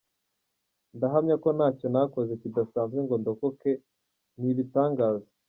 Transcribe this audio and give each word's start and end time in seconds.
Ndahamya 0.95 1.35
ko 1.43 1.49
ntacyo 1.57 1.87
nakoze 1.93 2.31
kidasanzwe 2.41 2.99
ngo 3.05 3.15
ndokoke, 3.21 3.71
ni 4.39 4.47
ibitangaza. 4.53 5.27